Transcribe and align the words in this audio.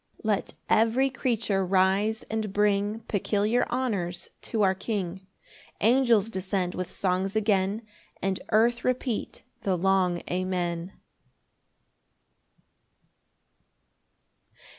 8 0.17 0.25
Let 0.25 0.53
every 0.67 1.09
creature 1.11 1.63
rise, 1.63 2.23
and 2.23 2.51
bring 2.51 3.01
Peculiar 3.01 3.67
honours 3.69 4.29
to 4.49 4.63
our 4.63 4.73
King; 4.73 5.27
Angels 5.79 6.31
descend 6.31 6.73
with 6.73 6.91
songs 6.91 7.35
again, 7.35 7.83
And 8.19 8.39
earth 8.49 8.83
repeat 8.83 9.43
the 9.61 9.77
long 9.77 10.23
Amen. 10.27 10.93